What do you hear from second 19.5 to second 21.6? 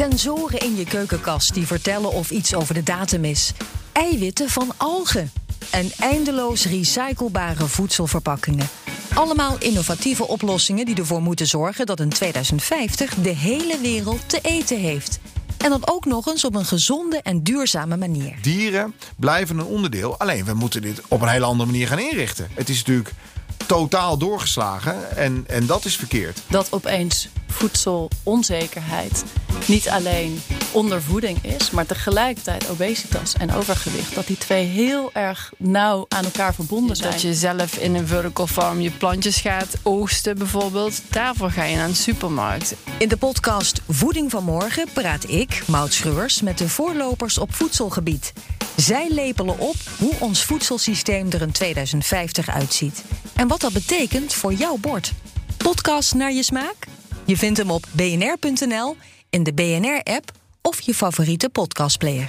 een onderdeel, alleen we moeten dit op een hele